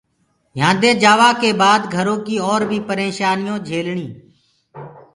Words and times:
يهآنٚدي 0.59 0.91
جآوآ 1.01 1.29
ڪي 1.41 1.51
بآد 1.61 1.81
گھرو 1.95 2.15
ڪيٚ 2.25 2.43
اور 2.47 2.61
پريشآنيٚون 2.87 3.59
جھيلڻينٚ 3.67 4.15